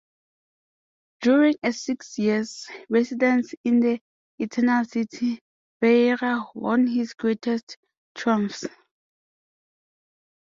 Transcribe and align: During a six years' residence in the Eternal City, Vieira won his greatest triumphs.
During 1.21 1.57
a 1.61 1.71
six 1.71 2.17
years' 2.17 2.67
residence 2.89 3.53
in 3.63 3.79
the 3.81 4.01
Eternal 4.39 4.83
City, 4.85 5.37
Vieira 5.79 6.47
won 6.55 6.87
his 6.87 7.13
greatest 7.13 7.77
triumphs. 8.15 8.65